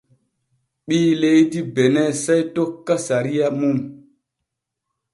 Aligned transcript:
Ɓii 0.87 1.11
leydi 1.21 1.59
Bene 1.73 2.03
sey 2.23 2.41
tokka 2.55 2.95
sariya 3.07 3.47
mum. 3.59 3.77